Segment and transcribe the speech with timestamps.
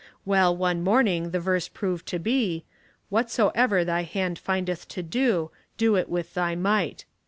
[0.25, 2.65] Well, one morning the verse proved to be,'
[3.11, 7.05] Whatsoev er thy hand findeth to do, do it with thy might.'